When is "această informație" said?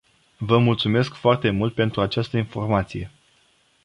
2.01-3.11